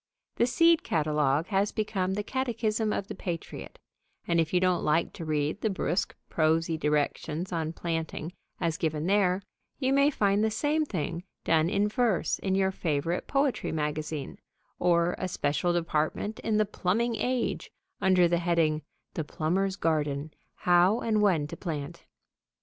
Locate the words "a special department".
15.19-16.39